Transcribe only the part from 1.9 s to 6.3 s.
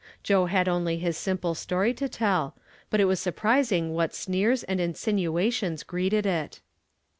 to tell, but it was surprising what sneers and insinuations greeted